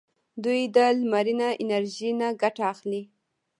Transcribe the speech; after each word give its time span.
دوی 0.43 0.61
د 0.75 0.77
لمرینه 0.99 1.49
انرژۍ 1.61 2.11
نه 2.19 2.27
ګټه 2.41 2.63
اخلي. 2.73 3.01